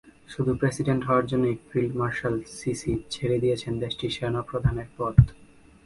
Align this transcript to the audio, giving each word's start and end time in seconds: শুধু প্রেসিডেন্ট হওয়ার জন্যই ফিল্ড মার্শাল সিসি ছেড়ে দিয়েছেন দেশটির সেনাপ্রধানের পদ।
শুধু 0.29 0.51
প্রেসিডেন্ট 0.61 1.01
হওয়ার 1.07 1.25
জন্যই 1.31 1.55
ফিল্ড 1.67 1.93
মার্শাল 1.99 2.35
সিসি 2.57 2.93
ছেড়ে 3.13 3.37
দিয়েছেন 3.43 3.73
দেশটির 3.83 4.15
সেনাপ্রধানের 4.17 4.89
পদ। 4.97 5.15